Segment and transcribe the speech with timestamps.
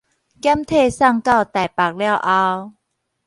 [0.41, 2.73] 檢體送到台北了後